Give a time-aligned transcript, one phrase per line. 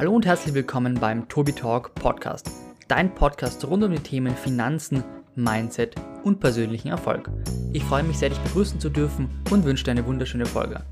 [0.00, 2.50] Hallo und herzlich willkommen beim Tobi Talk Podcast,
[2.88, 7.28] dein Podcast rund um die Themen Finanzen, Mindset und persönlichen Erfolg.
[7.74, 10.82] Ich freue mich sehr, dich begrüßen zu dürfen und wünsche dir eine wunderschöne Folge.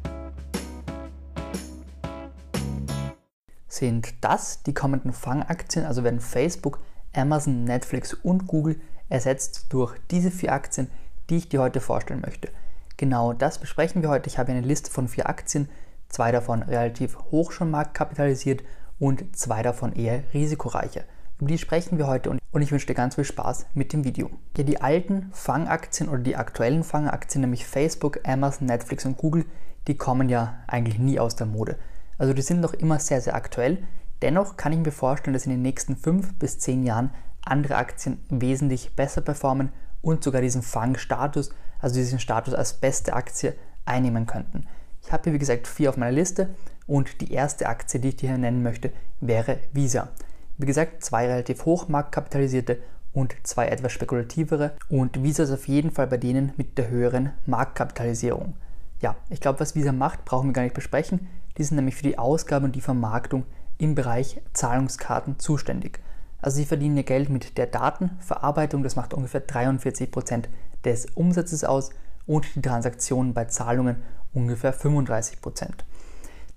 [3.67, 6.79] Sind das die kommenden Fangaktien, also werden Facebook,
[7.15, 8.79] Amazon, Netflix und Google
[9.09, 10.91] ersetzt durch diese vier Aktien,
[11.31, 12.51] die ich dir heute vorstellen möchte?
[12.99, 14.29] Genau das besprechen wir heute.
[14.29, 15.71] Ich habe eine Liste von vier Aktien,
[16.11, 18.63] zwei davon relativ hoch schon marktkapitalisiert
[18.99, 21.03] und zwei davon eher risikoreicher.
[21.39, 24.31] Über die sprechen wir heute und ich wünsche dir ganz viel Spaß mit dem Video.
[24.57, 29.45] Ja, die alten Fangaktien oder die aktuellen Fangaktien, nämlich Facebook, Amazon, Netflix und Google,
[29.87, 31.79] die kommen ja eigentlich nie aus der Mode.
[32.19, 33.79] Also die sind noch immer sehr, sehr aktuell.
[34.21, 37.11] Dennoch kann ich mir vorstellen, dass in den nächsten fünf bis zehn Jahren
[37.45, 39.71] andere Aktien wesentlich besser performen
[40.03, 43.55] und sogar diesen Fang-Status, also diesen Status als beste Aktie
[43.85, 44.67] einnehmen könnten.
[45.03, 46.51] Ich habe hier wie gesagt vier auf meiner Liste
[46.89, 50.09] und die erste Aktie, die ich dir hier nennen möchte, wäre Visa.
[50.57, 52.79] Wie gesagt, zwei relativ hoch marktkapitalisierte
[53.13, 57.31] und zwei etwas spekulativere und Visa ist auf jeden Fall bei denen mit der höheren
[57.47, 58.55] Marktkapitalisierung.
[59.01, 61.29] Ja, ich glaube, was Visa macht, brauchen wir gar nicht besprechen.
[61.57, 63.45] Die sind nämlich für die Ausgabe und die Vermarktung
[63.79, 66.01] im Bereich Zahlungskarten zuständig.
[66.41, 70.49] Also sie verdienen ihr Geld mit der Datenverarbeitung, das macht ungefähr 43 Prozent
[70.85, 71.91] des Umsatzes aus
[72.27, 73.97] und die Transaktionen bei Zahlungen
[74.33, 75.85] ungefähr 35 Prozent.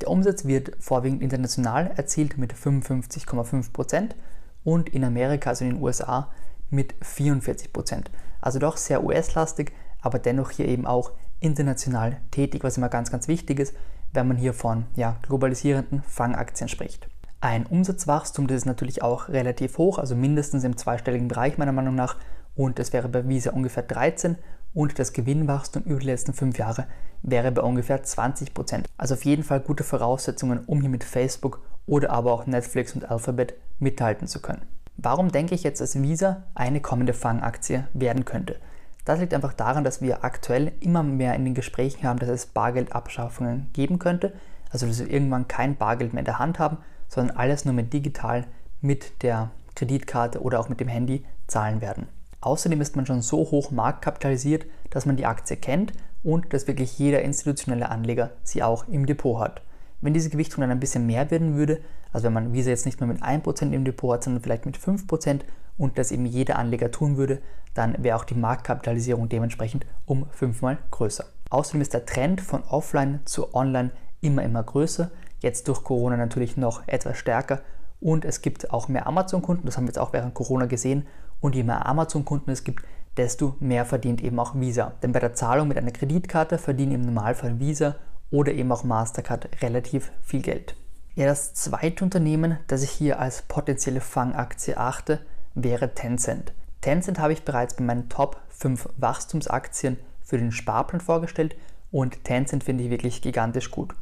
[0.01, 4.15] Der Umsatz wird vorwiegend international erzielt mit 55,5 Prozent
[4.63, 6.31] und in Amerika, also in den USA,
[6.71, 8.09] mit 44 Prozent.
[8.41, 13.27] Also doch sehr US-lastig, aber dennoch hier eben auch international tätig, was immer ganz, ganz
[13.27, 13.75] wichtig ist,
[14.11, 17.07] wenn man hier von ja, globalisierenden Fangaktien spricht.
[17.39, 21.95] Ein Umsatzwachstum, das ist natürlich auch relativ hoch, also mindestens im zweistelligen Bereich meiner Meinung
[21.95, 22.15] nach
[22.55, 24.35] und das wäre bei Visa ungefähr 13
[24.73, 26.87] und das Gewinnwachstum über die letzten fünf Jahre
[27.23, 28.53] wäre bei ungefähr 20%.
[28.53, 28.87] Prozent.
[28.97, 33.09] Also auf jeden Fall gute Voraussetzungen, um hier mit Facebook oder aber auch Netflix und
[33.09, 34.63] Alphabet mithalten zu können.
[34.97, 38.57] Warum denke ich jetzt, dass Visa eine kommende Fangaktie werden könnte?
[39.05, 42.45] Das liegt einfach daran, dass wir aktuell immer mehr in den Gesprächen haben, dass es
[42.45, 44.33] Bargeldabschaffungen geben könnte.
[44.69, 46.77] Also dass wir irgendwann kein Bargeld mehr in der Hand haben,
[47.07, 48.45] sondern alles nur mit digital
[48.79, 52.07] mit der Kreditkarte oder auch mit dem Handy zahlen werden.
[52.41, 55.93] Außerdem ist man schon so hoch marktkapitalisiert, dass man die Aktie kennt
[56.23, 59.61] und dass wirklich jeder institutionelle Anleger sie auch im Depot hat.
[60.01, 61.79] Wenn diese Gewichtung dann ein bisschen mehr werden würde,
[62.11, 64.77] also wenn man Visa jetzt nicht mehr mit 1% im Depot hat, sondern vielleicht mit
[64.77, 65.41] 5%
[65.77, 67.41] und das eben jeder Anleger tun würde,
[67.75, 71.25] dann wäre auch die Marktkapitalisierung dementsprechend um fünfmal größer.
[71.51, 75.11] Außerdem ist der Trend von Offline zu Online immer, immer größer.
[75.39, 77.61] Jetzt durch Corona natürlich noch etwas stärker
[77.99, 81.05] und es gibt auch mehr Amazon-Kunden, das haben wir jetzt auch während Corona gesehen
[81.41, 82.85] und je mehr Amazon-Kunden es gibt,
[83.17, 84.93] desto mehr verdient eben auch Visa.
[85.03, 87.95] Denn bei der Zahlung mit einer Kreditkarte verdienen im Normalfall Visa
[88.29, 90.75] oder eben auch Mastercard relativ viel Geld.
[91.15, 95.19] Ja, das zweite Unternehmen, das ich hier als potenzielle Fangaktie achte,
[95.55, 96.53] wäre Tencent.
[96.79, 101.55] Tencent habe ich bereits bei meinen Top 5 Wachstumsaktien für den Sparplan vorgestellt
[101.91, 103.93] und Tencent finde ich wirklich gigantisch gut.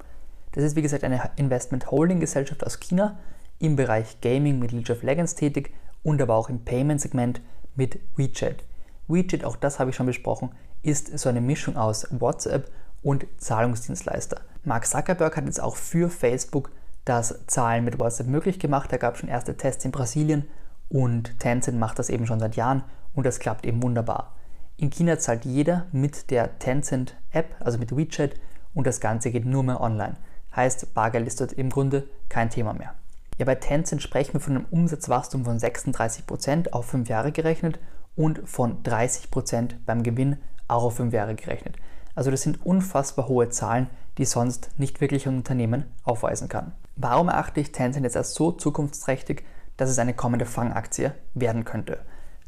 [0.52, 3.18] Das ist wie gesagt eine Investment Holding Gesellschaft aus China
[3.60, 7.42] im Bereich Gaming mit League of Legends tätig und aber auch im Payment-Segment
[7.76, 8.64] mit WeChat.
[9.08, 12.72] WeChat, auch das habe ich schon besprochen, ist so eine Mischung aus WhatsApp
[13.02, 14.42] und Zahlungsdienstleister.
[14.64, 16.72] Mark Zuckerberg hat jetzt auch für Facebook
[17.06, 18.92] das Zahlen mit WhatsApp möglich gemacht.
[18.92, 20.46] Da gab es schon erste Tests in Brasilien
[20.90, 22.84] und Tencent macht das eben schon seit Jahren
[23.14, 24.36] und das klappt eben wunderbar.
[24.78, 28.36] In China zahlt jeder mit der Tencent App, also mit WeChat
[28.74, 30.16] und das Ganze geht nur mehr online.
[30.56, 32.96] Heißt, Bargeld ist dort im Grunde kein Thema mehr.
[33.40, 37.80] Ja, bei Tencent sprechen wir von einem Umsatzwachstum von 36% auf 5 Jahre gerechnet
[38.18, 40.36] und von 30% beim Gewinn
[40.68, 41.78] auch auf 5 Jahre gerechnet.
[42.16, 46.74] Also das sind unfassbar hohe Zahlen, die sonst nicht wirklich ein Unternehmen aufweisen kann.
[46.98, 49.46] Warum erachte ich Tencent jetzt als so zukunftsträchtig,
[49.78, 52.00] dass es eine kommende Fangaktie werden könnte?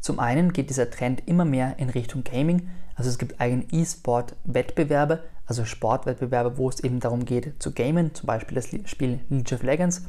[0.01, 5.23] Zum einen geht dieser Trend immer mehr in Richtung Gaming, also es gibt eigene E-Sport-Wettbewerbe,
[5.45, 9.63] also Sportwettbewerbe, wo es eben darum geht zu gamen, zum Beispiel das Spiel League of
[9.63, 10.01] Legends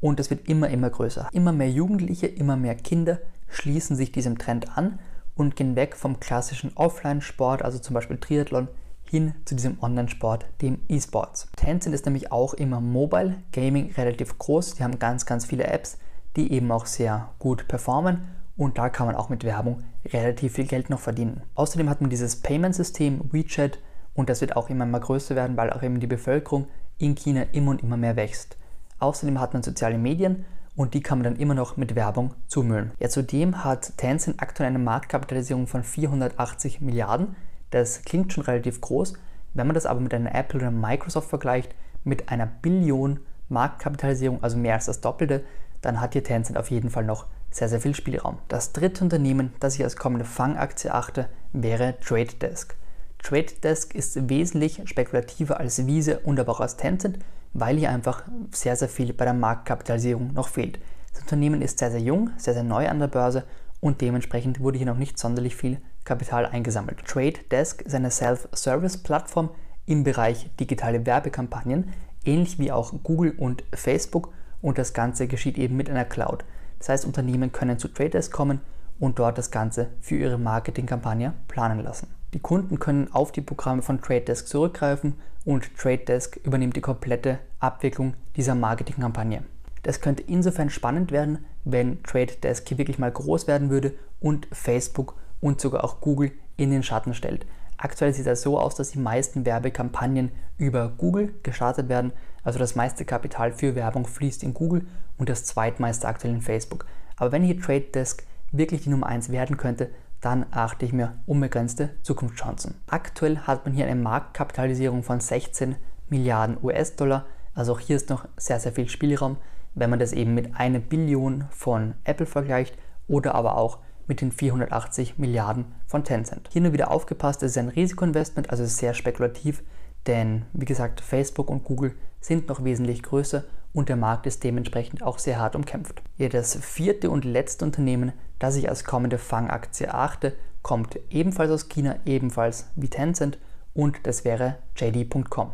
[0.00, 1.28] und es wird immer, immer größer.
[1.32, 3.18] Immer mehr Jugendliche, immer mehr Kinder
[3.48, 4.98] schließen sich diesem Trend an
[5.34, 8.68] und gehen weg vom klassischen Offline-Sport, also zum Beispiel Triathlon,
[9.04, 11.48] hin zu diesem Online-Sport, dem E-Sports.
[11.56, 14.74] Tencent ist nämlich auch immer Mobile Gaming relativ groß.
[14.74, 15.98] Die haben ganz, ganz viele Apps,
[16.36, 18.28] die eben auch sehr gut performen
[18.60, 21.42] und da kann man auch mit Werbung relativ viel Geld noch verdienen.
[21.54, 23.78] Außerdem hat man dieses Payment-System WeChat
[24.14, 26.66] und das wird auch immer mehr größer werden, weil auch eben die Bevölkerung
[26.98, 28.58] in China immer und immer mehr wächst.
[29.00, 30.44] Außerdem hat man soziale Medien
[30.76, 32.92] und die kann man dann immer noch mit Werbung zumüllen.
[33.00, 37.34] Ja, zudem hat Tencent aktuell eine Marktkapitalisierung von 480 Milliarden.
[37.70, 39.14] Das klingt schon relativ groß.
[39.54, 41.74] Wenn man das aber mit einer Apple oder Microsoft vergleicht,
[42.04, 45.42] mit einer Billion Marktkapitalisierung, also mehr als das Doppelte,
[45.82, 48.38] dann hat hier Tencent auf jeden Fall noch sehr, sehr viel Spielraum.
[48.48, 52.76] Das dritte Unternehmen, das ich als kommende Fangaktie achte, wäre Trade Desk.
[53.22, 57.18] Trade Desk ist wesentlich spekulativer als Wiese und aber auch als Tencent,
[57.52, 60.78] weil hier einfach sehr, sehr viel bei der Marktkapitalisierung noch fehlt.
[61.12, 63.44] Das Unternehmen ist sehr, sehr jung, sehr, sehr neu an der Börse
[63.80, 67.04] und dementsprechend wurde hier noch nicht sonderlich viel Kapital eingesammelt.
[67.06, 69.50] Trade Desk ist eine Self-Service-Plattform
[69.86, 71.92] im Bereich digitale Werbekampagnen,
[72.24, 74.32] ähnlich wie auch Google und Facebook
[74.62, 76.44] und das Ganze geschieht eben mit einer Cloud.
[76.78, 78.60] Das heißt, Unternehmen können zu Trade Desk kommen
[78.98, 82.19] und dort das Ganze für ihre Marketingkampagne planen lassen.
[82.32, 86.80] Die Kunden können auf die Programme von Trade Desk zurückgreifen und Trade Desk übernimmt die
[86.80, 89.42] komplette Abwicklung dieser Marketingkampagne.
[89.82, 94.46] Das könnte insofern spannend werden, wenn Trade Desk hier wirklich mal groß werden würde und
[94.52, 97.46] Facebook und sogar auch Google in den Schatten stellt.
[97.78, 102.12] Aktuell sieht das so aus, dass die meisten Werbekampagnen über Google gestartet werden.
[102.44, 104.86] Also das meiste Kapital für Werbung fließt in Google
[105.16, 106.84] und das zweitmeiste aktuell in Facebook.
[107.16, 108.22] Aber wenn hier Trade Desk
[108.52, 112.74] wirklich die Nummer 1 werden könnte, dann achte ich mir unbegrenzte Zukunftschancen.
[112.88, 115.76] Aktuell hat man hier eine Marktkapitalisierung von 16
[116.08, 117.26] Milliarden US-Dollar.
[117.54, 119.38] Also auch hier ist noch sehr, sehr viel Spielraum,
[119.74, 122.76] wenn man das eben mit einer Billion von Apple vergleicht
[123.08, 126.48] oder aber auch mit den 480 Milliarden von Tencent.
[126.52, 129.62] Hier nur wieder aufgepasst, es ist ein Risikoinvestment, also sehr spekulativ,
[130.06, 135.02] denn wie gesagt, Facebook und Google sind noch wesentlich größer und der Markt ist dementsprechend
[135.02, 136.02] auch sehr hart umkämpft.
[136.16, 141.68] Ja, das vierte und letzte Unternehmen, das ich als kommende Fangaktie erachte, kommt ebenfalls aus
[141.68, 143.38] China, ebenfalls wie Tencent
[143.74, 145.52] und das wäre JD.com.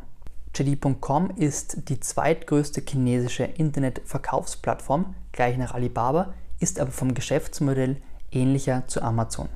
[0.55, 7.99] JD.com ist die zweitgrößte chinesische Internetverkaufsplattform, gleich nach Alibaba, ist aber vom Geschäftsmodell
[8.33, 9.49] ähnlicher zu Amazon.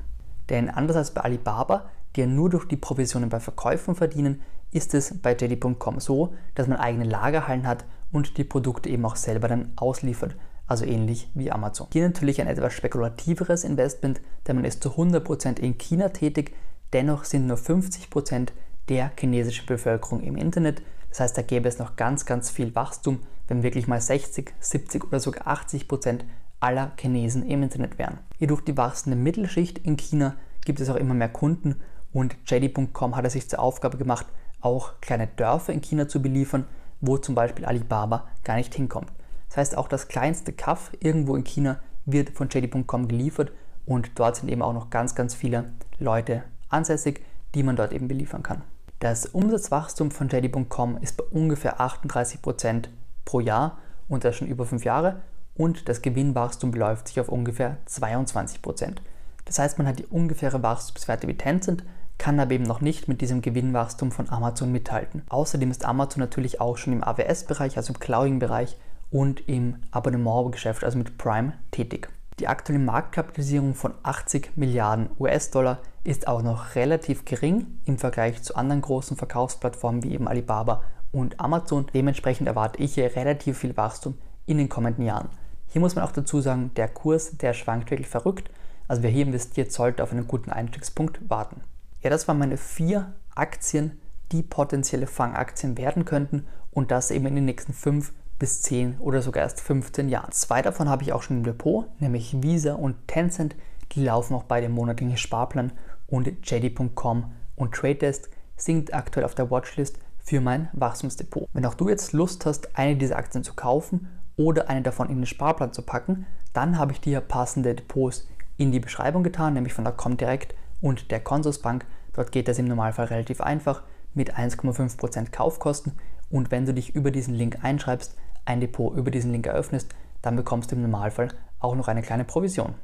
[0.49, 4.41] Denn anders als bei Alibaba, die ja nur durch die Provisionen bei Verkäufen verdienen,
[4.71, 9.15] ist es bei JD.com so, dass man eigene Lagerhallen hat und die Produkte eben auch
[9.15, 10.35] selber dann ausliefert,
[10.67, 11.87] also ähnlich wie Amazon.
[11.91, 16.55] Hier natürlich ein etwas spekulativeres Investment, denn man ist zu 100% in China tätig,
[16.93, 18.49] dennoch sind nur 50%
[18.89, 20.81] der chinesischen Bevölkerung im Internet.
[21.09, 25.05] Das heißt, da gäbe es noch ganz, ganz viel Wachstum, wenn wirklich mal 60, 70
[25.05, 26.21] oder sogar 80%
[26.59, 28.19] aller Chinesen im Internet wären.
[28.37, 31.75] Jedoch die wachsende Mittelschicht in China gibt es auch immer mehr Kunden
[32.13, 34.27] und JD.com hat es sich zur Aufgabe gemacht,
[34.61, 36.65] auch kleine Dörfer in China zu beliefern,
[37.01, 39.11] wo zum Beispiel Alibaba gar nicht hinkommt.
[39.49, 43.51] Das heißt, auch das kleinste Kaff irgendwo in China wird von JD.com geliefert
[43.85, 45.65] und dort sind eben auch noch ganz, ganz viele
[45.99, 47.21] Leute ansässig,
[47.53, 48.61] die man dort eben beliefern kann.
[48.99, 52.85] Das Umsatzwachstum von JD.com ist bei ungefähr 38%
[53.25, 55.21] pro Jahr und das schon über fünf Jahre
[55.55, 58.97] und das Gewinnwachstum beläuft sich auf ungefähr 22%.
[59.45, 61.83] Das heißt, man hat die ungefähre Wachstumswerte wie Tencent,
[62.17, 65.23] kann aber eben noch nicht mit diesem Gewinnwachstum von Amazon mithalten.
[65.29, 68.77] Außerdem ist Amazon natürlich auch schon im AWS-Bereich, also im Clouding-Bereich
[69.09, 72.09] und im Abonnementgeschäft, also mit Prime, tätig.
[72.39, 78.55] Die aktuelle Marktkapitalisierung von 80 Milliarden US-Dollar ist auch noch relativ gering im Vergleich zu
[78.55, 81.85] anderen großen Verkaufsplattformen wie eben Alibaba und Amazon.
[81.93, 85.29] Dementsprechend erwarte ich hier relativ viel Wachstum in den kommenden Jahren.
[85.67, 88.49] Hier muss man auch dazu sagen, der Kurs, der schwankt wirklich verrückt.
[88.87, 91.61] Also wer hier investiert, sollte auf einen guten Einstiegspunkt warten.
[92.01, 93.99] Ja, das waren meine vier Aktien,
[94.31, 99.21] die potenzielle Fangaktien werden könnten und das eben in den nächsten fünf bis 10 oder
[99.21, 100.31] sogar erst 15 Jahren.
[100.31, 103.55] Zwei davon habe ich auch schon im Depot, nämlich Visa und Tencent.
[103.91, 105.73] Die laufen auch bei dem monatlichen Sparplan
[106.07, 111.47] und JD.com und Trade Desk sind aktuell auf der Watchlist für mein Wachstumsdepot.
[111.53, 115.17] Wenn auch du jetzt Lust hast, eine dieser Aktien zu kaufen oder eine davon in
[115.17, 119.73] den Sparplan zu packen, dann habe ich dir passende Depots in die Beschreibung getan, nämlich
[119.73, 121.85] von der Comdirect und der Consusbank.
[122.13, 125.93] Dort geht das im Normalfall relativ einfach mit 1,5% Kaufkosten
[126.29, 128.15] und wenn du dich über diesen Link einschreibst,
[128.45, 132.25] ein Depot über diesen Link eröffnest, dann bekommst du im Normalfall auch noch eine kleine
[132.25, 132.75] Provision.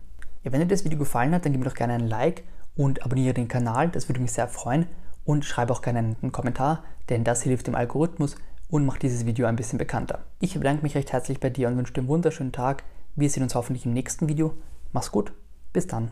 [0.43, 2.43] Ja, wenn dir das Video gefallen hat, dann gib mir doch gerne ein Like
[2.75, 4.87] und abonniere den Kanal, das würde mich sehr freuen
[5.25, 8.35] und schreibe auch gerne einen Kommentar, denn das hilft dem Algorithmus
[8.69, 10.19] und macht dieses Video ein bisschen bekannter.
[10.39, 12.83] Ich bedanke mich recht herzlich bei dir und wünsche dir einen wunderschönen Tag.
[13.15, 14.53] Wir sehen uns hoffentlich im nächsten Video.
[14.91, 15.33] Mach's gut,
[15.73, 16.11] bis dann.